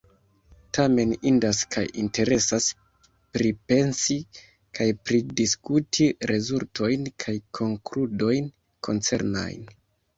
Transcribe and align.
Tamen 0.77 1.11
indas 1.31 1.59
kaj 1.75 1.83
interesas 2.03 2.71
pripensi 3.37 4.19
kaj 4.81 4.91
pridiskuti 5.11 6.11
rezultojn 6.35 7.09
kaj 7.27 7.39
konkludojn 7.63 8.53
koncernajn. 8.91 9.67